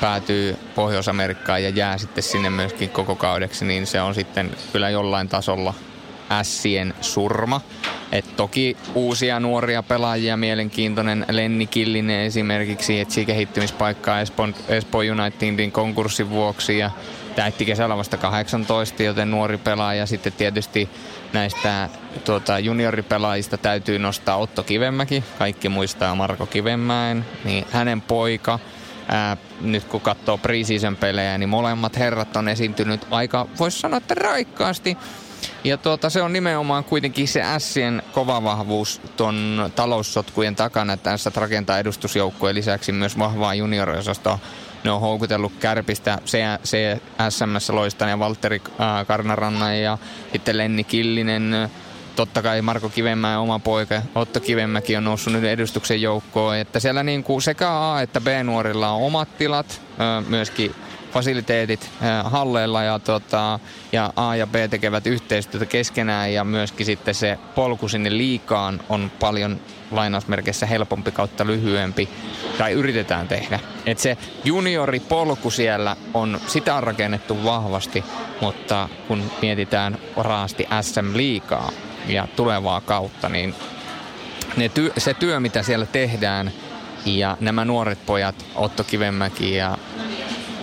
[0.00, 5.28] päätyy Pohjois-Amerikkaan ja jää sitten sinne myöskin koko kaudeksi, niin se on sitten kyllä jollain
[5.28, 5.74] tasolla
[6.42, 7.60] Sien surma.
[8.12, 16.30] Et toki uusia nuoria pelaajia, mielenkiintoinen Lenni Killinen esimerkiksi etsi kehittymispaikkaa Espoo, Espoo Unitedin konkurssin
[16.30, 16.90] vuoksi ja
[17.36, 20.06] täytti kesällä vasta 18, joten nuori pelaaja.
[20.06, 20.88] Sitten tietysti
[21.32, 21.88] näistä
[22.24, 25.24] tuota, junioripelaajista täytyy nostaa Otto Kivemäki.
[25.38, 28.58] Kaikki muistaa Marko Kivemäen, niin hänen poika.
[29.08, 34.14] Ää, nyt kun katsoo preseason pelejä, niin molemmat herrat on esiintynyt aika, voisi sanoa, että
[34.14, 34.96] raikkaasti.
[35.64, 41.26] Ja tuota, se on nimenomaan kuitenkin se Sien kova vahvuus ton taloussotkujen takana, että S
[41.36, 44.38] rakentaa edustusjoukkueen lisäksi myös vahvaa junioriosastoa
[44.84, 48.62] ne on houkutellut Kärpistä CSMS loistan ja Valtteri
[49.06, 49.98] Karnarannan ja
[50.32, 51.70] sitten Lenni Killinen.
[52.16, 57.02] Totta kai Marko Kivenmäen oma poika Otto Kivenmäki on noussut nyt edustuksen joukkoon, että siellä
[57.02, 59.80] niin kuin sekä A- että B-nuorilla on omat tilat,
[60.28, 60.74] myöskin
[61.12, 61.90] fasiliteetit
[62.24, 63.58] halleilla ja, tota,
[63.92, 69.10] ja A ja B tekevät yhteistyötä keskenään ja myöskin sitten se polku sinne liikaan on
[69.20, 72.08] paljon lainausmerkeissä helpompi kautta lyhyempi,
[72.58, 73.60] tai yritetään tehdä.
[73.86, 78.04] Et se junioripolku siellä on, sitä on rakennettu vahvasti,
[78.40, 81.70] mutta kun mietitään raasti SM liikaa
[82.06, 83.54] ja tulevaa kautta, niin
[84.56, 86.52] ne ty- se työ, mitä siellä tehdään,
[87.06, 89.78] ja nämä nuoret pojat, Otto Kivenmäki ja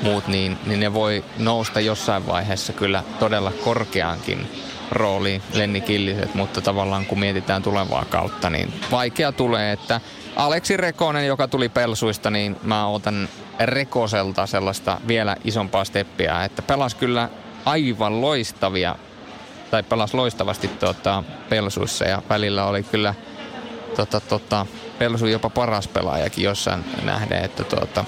[0.01, 4.47] muut, niin, niin ne voi nousta jossain vaiheessa kyllä todella korkeankin
[4.91, 10.01] rooliin Lenni Killiset, mutta tavallaan kun mietitään tulevaa kautta, niin vaikea tulee, että
[10.35, 13.29] Aleksi Rekonen, joka tuli Pelsuista, niin mä otan
[13.59, 17.29] Rekoselta sellaista vielä isompaa steppiä, että pelas kyllä
[17.65, 18.95] aivan loistavia,
[19.71, 23.15] tai pelas loistavasti tuota, Pelsuissa ja välillä oli kyllä
[23.95, 24.65] tota, tota,
[24.99, 28.05] Pelsu jopa paras pelaajakin jossain nähden, että tuota,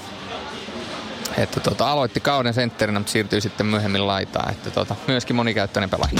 [1.42, 4.52] että tuota, aloitti kauden sentterinä, mutta siirtyi sitten myöhemmin laitaan.
[4.52, 6.12] Että tuota, myöskin monikäyttöinen pelaaja.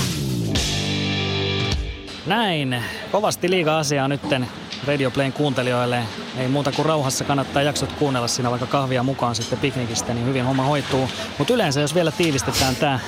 [2.27, 2.85] Näin.
[3.13, 4.49] Kovasti liiga asiaa nytten
[4.87, 6.03] Radio Playn kuuntelijoille.
[6.39, 10.45] Ei muuta kuin rauhassa kannattaa jaksot kuunnella siinä vaikka kahvia mukaan sitten piknikistä, niin hyvin
[10.45, 11.11] homma hoituu.
[11.39, 13.01] Mutta yleensä jos vielä tiivistetään tämä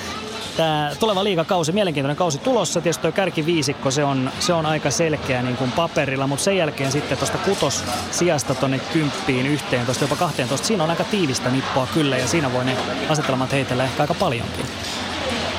[0.57, 2.81] tämä tuleva liigakausi, mielenkiintoinen kausi tulossa.
[2.81, 6.93] Tietysti tuo kärkiviisikko, se on, se on aika selkeä niin kuin paperilla, mutta sen jälkeen
[6.93, 11.88] sitten tuosta kutos sijasta tuonne kymppiin, yhteen, tuosta jopa 12, siinä on aika tiivistä nippua
[11.95, 12.77] kyllä ja siinä voi ne
[13.09, 14.67] asetelmat heitellä ehkä aika paljonkin.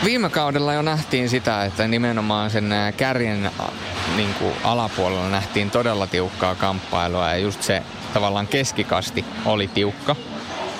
[0.04, 3.52] Viime kaudella jo nähtiin sitä, että nimenomaan sen kärjen
[4.16, 10.16] niin kuin alapuolella nähtiin todella tiukkaa kamppailua ja just se tavallaan keskikasti oli tiukka.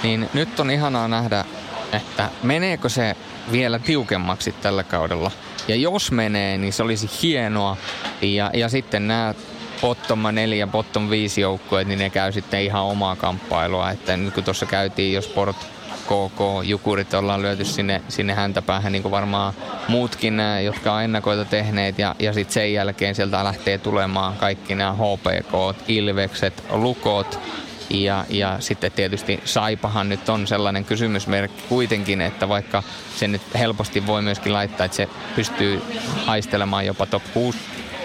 [0.04, 1.46] Niin nyt on ihanaa nähdä,
[1.94, 3.16] että meneekö se
[3.52, 5.32] vielä tiukemmaksi tällä kaudella.
[5.68, 7.78] Ja jos menee, niin se olisi hienoa.
[8.22, 9.34] Ja, ja sitten nämä
[9.82, 13.92] bottom 4 bottom 5 joukkueet, niin ne käy sitten ihan omaa kamppailua.
[13.92, 15.56] Että nyt kun tuossa käytiin, jos Sport
[16.04, 19.54] KK, Jukurit ollaan lyöty sinne, sinne häntäpäähän, niin kuin varmaan
[19.88, 22.00] muutkin, jotka on ennakoita tehneet.
[22.00, 27.40] Ja, ja sitten sen jälkeen sieltä lähtee tulemaan kaikki nämä HPK, Ilvekset, Lukot,
[27.90, 32.84] ja, ja sitten tietysti Saipahan nyt on sellainen kysymysmerkki kuitenkin, että vaikka
[33.16, 35.82] se nyt helposti voi myöskin laittaa, että se pystyy
[36.26, 37.58] haistelemaan jopa top 6,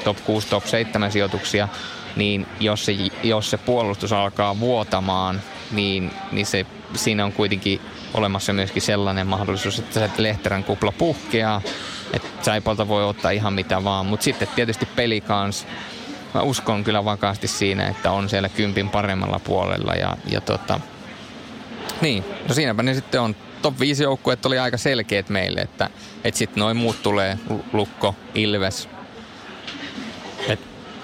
[0.04, 1.68] top 6, top 7 sijoituksia,
[2.16, 7.80] niin jos se, jos se puolustus alkaa vuotamaan, niin, niin se, siinä on kuitenkin
[8.14, 11.60] olemassa myöskin sellainen mahdollisuus, että se Lehterän kupla puhkeaa,
[12.12, 15.66] että Saipalta voi ottaa ihan mitä vaan, mutta sitten tietysti peli kanssa
[16.34, 19.92] mä uskon kyllä vakaasti siinä, että on siellä kympin paremmalla puolella.
[19.92, 20.80] Ja, ja tota,
[22.00, 23.36] niin, no siinäpä ne sitten on.
[23.62, 25.90] Top 5 joukkueet oli aika selkeät meille, että,
[26.24, 27.38] että sitten noin muut tulee,
[27.72, 28.88] Lukko, Ilves.
[30.48, 30.60] Et,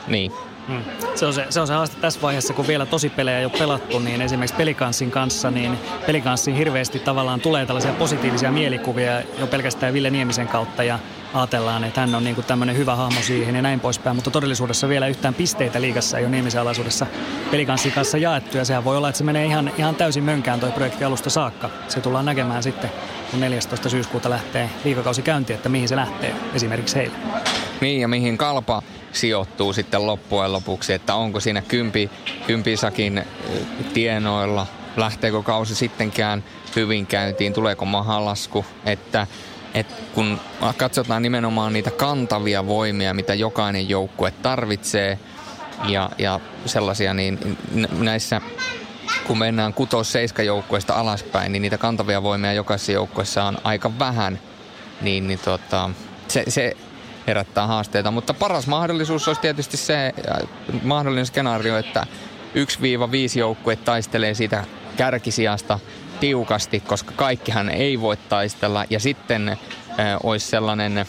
[0.06, 0.32] niin,
[0.68, 0.82] Hmm.
[1.14, 3.52] Se, on se, se on se haaste tässä vaiheessa, kun vielä tosi pelejä ei ole
[3.58, 9.92] pelattu, niin esimerkiksi pelikanssin kanssa, niin pelikanssin hirveästi tavallaan tulee tällaisia positiivisia mielikuvia jo pelkästään
[9.92, 10.98] Ville Niemisen kautta ja
[11.35, 15.07] ajatellaan, että hän on niin tämmöinen hyvä hahmo siihen ja näin poispäin, mutta todellisuudessa vielä
[15.07, 17.07] yhtään pisteitä liigassa ei ole Niemisen alaisuudessa
[17.51, 20.73] pelikanssin kanssa jaettu ja sehän voi olla, että se menee ihan, ihan täysin mönkään toi
[20.73, 21.70] projekti alusta saakka.
[21.88, 22.90] Se tullaan näkemään sitten,
[23.31, 23.88] kun 14.
[23.88, 27.16] syyskuuta lähtee liikakausi käyntiin, että mihin se lähtee esimerkiksi heille.
[27.81, 32.11] Niin ja mihin kalpa sijoittuu sitten loppujen lopuksi, että onko siinä kympi,
[32.47, 33.25] kympisakin
[33.94, 34.66] tienoilla,
[34.97, 36.44] lähteekö kausi sittenkään
[36.77, 39.27] hyvin käyntiin, tuleeko mahalasku, että
[39.74, 40.40] et kun
[40.76, 45.18] katsotaan nimenomaan niitä kantavia voimia, mitä jokainen joukkue tarvitsee
[45.88, 47.58] ja, ja sellaisia, niin
[47.98, 48.40] näissä
[49.26, 54.38] kun mennään kutos seiska joukkueesta alaspäin, niin niitä kantavia voimia jokaisessa joukkueessa on aika vähän,
[55.00, 55.90] niin, niin tota,
[56.28, 56.76] se, se
[57.26, 58.10] herättää haasteita.
[58.10, 60.12] Mutta paras mahdollisuus olisi tietysti se
[60.82, 62.06] mahdollinen skenaario, että
[63.34, 64.64] 1-5 joukkue taistelee siitä
[64.96, 65.78] kärkisijasta
[66.20, 68.85] tiukasti, koska kaikkihan ei voi taistella.
[68.90, 69.59] Ja sitten äh,
[70.22, 71.07] olisi sellainen, äh,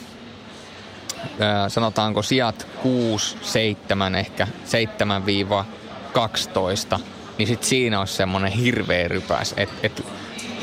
[1.68, 4.48] sanotaanko sijat 6, 7 ehkä,
[6.96, 7.00] 7-12,
[7.38, 10.06] niin sitten siinä olisi semmoinen hirveä rypäs, että et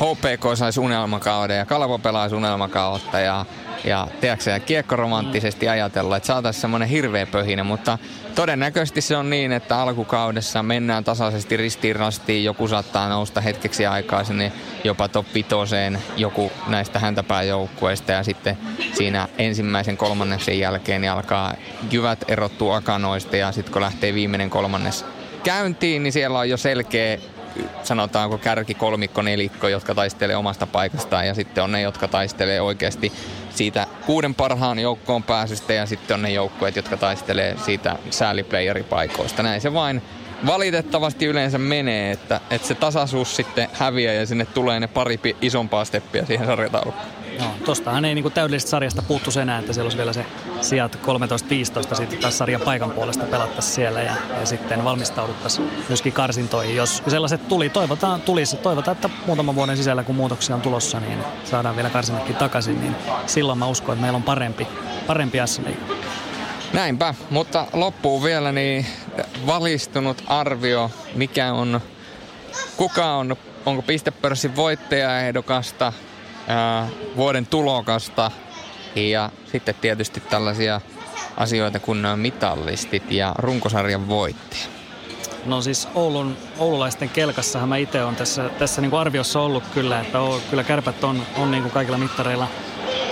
[0.02, 3.44] HPK saisi unelmakauden ja Kalvo pelaisi unelmakautta ja
[3.84, 7.98] ja tiedätkö, kiekko romanttisesti ajatella, että saataisiin semmoinen hirveä pöhinä, mutta
[8.34, 14.24] todennäköisesti se on niin, että alkukaudessa mennään tasaisesti ristiin rastiin, joku saattaa nousta hetkeksi aikaa
[14.24, 14.52] sinne
[14.84, 15.26] jopa top
[16.16, 18.58] joku näistä häntäpääjoukkueista ja sitten
[18.92, 21.54] siinä ensimmäisen kolmanneksen jälkeen niin alkaa
[21.90, 25.04] jyvät erottua akanoista ja sitten kun lähtee viimeinen kolmannes
[25.44, 27.18] käyntiin, niin siellä on jo selkeä
[27.82, 33.12] sanotaanko kärki, kolmikko, nelikko, jotka taistelee omasta paikastaan ja sitten on ne, jotka taistelee oikeasti
[33.50, 39.42] siitä kuuden parhaan joukkoon pääsystä ja sitten on ne joukkueet, jotka taistelee siitä sääliplayeripaikoista.
[39.42, 40.02] Näin se vain
[40.46, 45.84] valitettavasti yleensä menee, että, että se tasaisuus sitten häviää ja sinne tulee ne pari isompaa
[45.84, 47.21] steppiä siihen sarjataulukkoon.
[47.42, 50.26] No, tostahan ei niinku täydellisestä sarjasta puuttu enää, että siellä olisi vielä se
[50.60, 50.98] sijat
[51.92, 56.76] 13-15 sitten taas sarjan paikan puolesta pelattaisiin siellä ja, ja sitten valmistauduttaisiin myöskin karsintoihin.
[56.76, 61.18] Jos sellaiset tuli, toivotaan, tulisi, toivotaan, että muutaman vuoden sisällä kun muutoksia on tulossa, niin
[61.44, 64.66] saadaan vielä karsinnatkin takaisin, niin silloin mä uskon, että meillä on parempi,
[65.06, 65.62] parempi SM
[66.72, 68.86] Näinpä, mutta loppuu vielä niin
[69.46, 71.80] valistunut arvio, mikä on,
[72.76, 75.92] kuka on, onko pistepörssin voittajaehdokasta,
[77.16, 78.30] vuoden tulokasta
[78.96, 80.80] ja sitten tietysti tällaisia
[81.36, 84.62] asioita kuin mitallistit ja runkosarjan voittaja.
[85.46, 90.00] No siis Oulun, oululaisten kelkassahan mä itse olen tässä, tässä niin kuin arviossa ollut kyllä,
[90.00, 92.48] että on, kyllä kärpät on, on niin kuin kaikilla mittareilla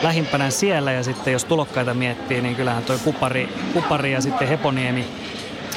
[0.02, 5.06] lähimpänä siellä ja sitten jos tulokkaita miettii, niin kyllähän toi Kupari, Kupari ja sitten Heponiemi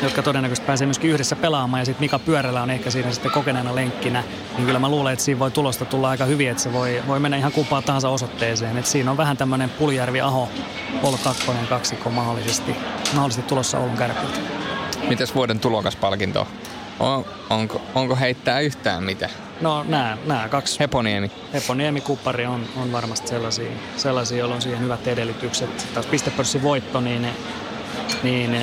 [0.03, 3.75] jotka todennäköisesti pääsee myöskin yhdessä pelaamaan ja sitten Mika Pyörällä on ehkä siinä sitten kokeneena
[3.75, 4.23] lenkkinä,
[4.57, 7.19] niin kyllä mä luulen, että siinä voi tulosta tulla aika hyvin, että se voi, voi
[7.19, 8.77] mennä ihan kupaa tahansa osoitteeseen.
[8.77, 10.49] että siinä on vähän tämmöinen Puljärvi Aho
[11.01, 12.75] Pol 2 kaksikko mahdollisesti,
[13.13, 14.39] mahdollisesti tulossa Oulun kärpiltä.
[15.09, 16.47] Mites vuoden tulokaspalkinto?
[16.99, 19.29] On, onko, onko heittää yhtään mitä?
[19.61, 20.79] No nämä, nämä kaksi.
[20.79, 21.31] Heponiemi.
[21.53, 25.87] Heponiemi, Kuppari on, on varmasti sellaisia, sellaisia, joilla on siihen hyvät edellytykset.
[25.93, 27.27] Taas pistepörssin voitto, niin,
[28.23, 28.57] niin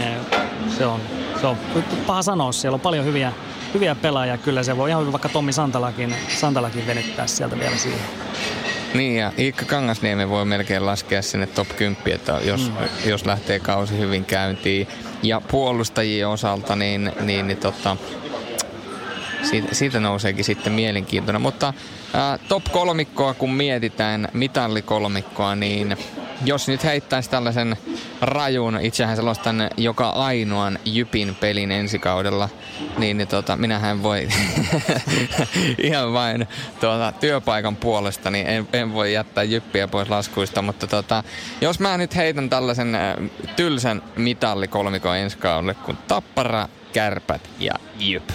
[0.78, 1.00] se on
[1.40, 1.56] se on
[2.06, 2.52] paha sanoa.
[2.52, 3.32] Siellä on paljon hyviä,
[3.74, 4.38] hyviä pelaajia.
[4.38, 8.00] Kyllä se voi ihan hyvin vaikka Tommi Santalakin, Santalakin venyttää sieltä vielä siihen.
[8.94, 13.08] Niin ja Iikka Kangasniemi voi melkein laskea sinne top 10, että jos, mm.
[13.08, 14.88] jos lähtee kausi hyvin käyntiin.
[15.22, 17.96] Ja puolustajien osalta niin, niin, niin tota,
[19.42, 21.42] siitä, siitä nouseekin sitten mielenkiintoinen.
[21.42, 21.74] Mutta
[22.14, 25.96] ää, top kolmikkoa kun mietitään, mitallikolmikkoa, niin
[26.44, 27.76] jos nyt heittäisi tällaisen
[28.20, 32.48] rajun, itsehän selostan joka ainoan Jypin pelin ensi kaudella,
[32.98, 34.28] niin, niin tota, minähän voi
[35.82, 36.48] ihan vain
[36.80, 41.24] tuota, työpaikan puolesta, niin en, en voi jättää Jyppiä pois laskuista, mutta tota,
[41.60, 43.14] jos mä nyt heitän tällaisen äh,
[43.56, 48.30] tylsän mitallikolmikon ensi kaudelle, kun Tappara, Kärpät ja Jyp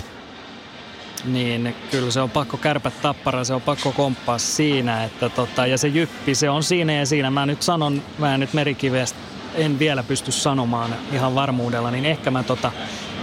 [1.27, 5.03] niin kyllä se on pakko kärpät tappara, se on pakko komppaa siinä.
[5.03, 7.31] Että tota, ja se jyppi, se on siinä ja siinä.
[7.31, 9.19] Mä nyt sanon, mä nyt merikivestä
[9.55, 12.71] en vielä pysty sanomaan ihan varmuudella, niin ehkä mä tota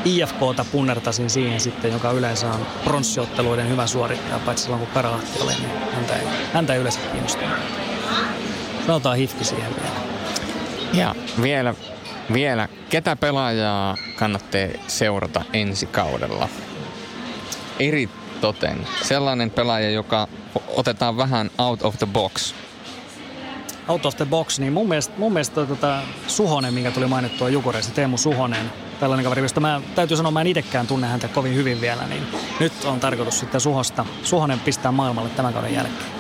[0.05, 5.53] IFKta punnertasin siihen sitten, joka yleensä on pronssiotteluiden hyvä suorittaja, paitsi silloin kun Karalahti oli,
[5.53, 7.49] niin häntä ei, häntä ei yleensä kiinnostaa.
[8.87, 9.97] Sanotaan hifki siihen vielä.
[10.95, 11.75] Ja vielä,
[12.33, 16.49] vielä, ketä pelaajaa kannattaa seurata ensi kaudella?
[17.79, 18.09] Eri
[18.41, 18.87] toten.
[19.03, 20.29] Sellainen pelaaja, joka
[20.69, 22.55] otetaan vähän out of the box.
[23.89, 27.93] Out of the box, niin mun mielestä, mun mielestä tota, Suhonen, mikä tuli mainittua Jukureissa,
[27.93, 31.81] Teemu Suhonen, tällainen kaveri, josta mä täytyy sanoa, mä en itsekään tunne häntä kovin hyvin
[31.81, 32.23] vielä, niin
[32.61, 36.11] nyt on tarkoitus sitten Suhosta, Suhonen pistää maailmalle tämän kauden jälkeen.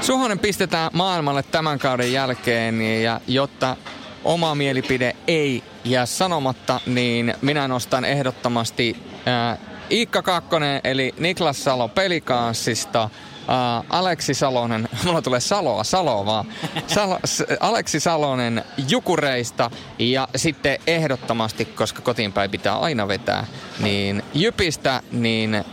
[0.00, 3.76] Suhonen pistetään maailmalle tämän kauden jälkeen ja jotta
[4.24, 9.56] oma mielipide ei jää sanomatta, niin minä nostan ehdottomasti ää,
[9.92, 13.10] Iikka Kakkonen eli Niklas Salo Pelikaansista.
[13.42, 16.44] Uh, Aleksi Salonen, mulla tulee Saloa, Salo vaan.
[16.86, 17.18] Salo,
[17.60, 23.46] Aleksi Salonen Jukureista ja sitten ehdottomasti, koska kotiinpäin pitää aina vetää,
[23.78, 25.64] niin Jypistä, niin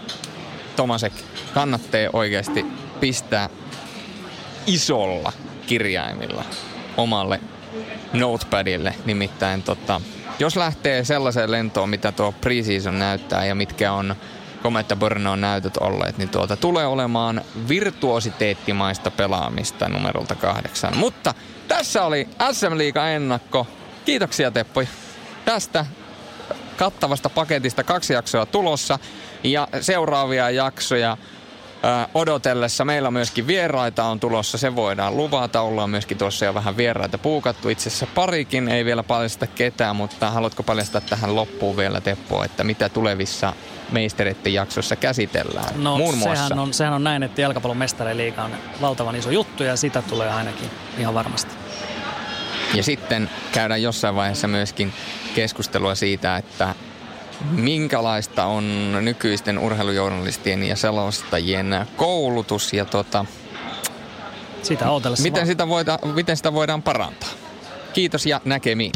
[0.76, 1.14] Tomasek
[1.54, 2.66] kannattaa oikeasti
[3.00, 3.50] pistää
[4.68, 5.34] isolla
[5.68, 6.44] kirjaimilla
[6.98, 7.40] omalle
[8.14, 8.96] notepadille.
[9.06, 10.02] Nimittäin tota,
[10.40, 14.16] jos lähtee sellaiseen lentoon, mitä tuo preseason näyttää ja mitkä on
[14.64, 20.98] Kometta Brnoon näytöt olleet, niin tuota tulee olemaan virtuositeettimaista pelaamista numerolta kahdeksan.
[20.98, 21.34] Mutta
[21.68, 23.68] tässä oli SM Liiga ennakko.
[24.06, 24.84] Kiitoksia Teppo
[25.46, 25.86] tästä
[26.78, 29.00] kattavasta paketista kaksi jaksoa tulossa
[29.44, 31.18] ja seuraavia jaksoja
[32.14, 32.86] odotellessa.
[32.86, 35.62] Meillä myöskin vieraita on tulossa, se voidaan luvata.
[35.62, 37.70] Ollaan myöskin tuossa jo vähän vieraita puukattu.
[37.70, 42.64] Itse asiassa parikin, ei vielä paljasta ketään, mutta haluatko paljastaa tähän loppuun vielä Teppo, että
[42.64, 43.54] mitä tulevissa
[43.92, 45.84] meistereiden jaksossa käsitellään?
[45.84, 46.48] No Muun muassa.
[46.48, 50.30] Sehän, on, sehän on näin, että jalkapallon mestariliiga on valtavan iso juttu ja sitä tulee
[50.30, 51.56] ainakin ihan varmasti.
[52.74, 54.94] Ja sitten käydään jossain vaiheessa myöskin
[55.36, 56.76] keskustelua siitä, että
[57.52, 63.26] minkälaista on nykyisten urheilujournalistien ja selostajien koulutus ja tota,
[64.64, 64.86] sitä
[65.22, 67.30] miten sitä, voida, miten sitä voidaan parantaa.
[67.94, 68.92] Kiitos ja näkemiin.